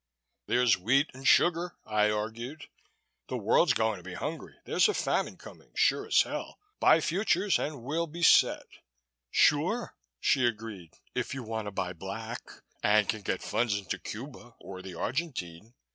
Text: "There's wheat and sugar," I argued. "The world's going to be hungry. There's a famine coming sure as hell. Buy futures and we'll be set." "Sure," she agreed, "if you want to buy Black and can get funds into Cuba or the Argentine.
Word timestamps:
"There's 0.47 0.79
wheat 0.79 1.11
and 1.13 1.27
sugar," 1.27 1.75
I 1.85 2.09
argued. 2.09 2.65
"The 3.27 3.37
world's 3.37 3.73
going 3.73 3.97
to 3.97 4.03
be 4.03 4.15
hungry. 4.15 4.55
There's 4.65 4.89
a 4.89 4.95
famine 4.95 5.37
coming 5.37 5.73
sure 5.75 6.07
as 6.07 6.23
hell. 6.23 6.57
Buy 6.79 7.01
futures 7.01 7.59
and 7.59 7.83
we'll 7.83 8.07
be 8.07 8.23
set." 8.23 8.65
"Sure," 9.29 9.93
she 10.19 10.43
agreed, 10.47 10.97
"if 11.13 11.35
you 11.35 11.43
want 11.43 11.67
to 11.67 11.71
buy 11.71 11.93
Black 11.93 12.63
and 12.81 13.07
can 13.07 13.21
get 13.21 13.43
funds 13.43 13.77
into 13.77 13.99
Cuba 13.99 14.55
or 14.57 14.81
the 14.81 14.95
Argentine. 14.95 15.75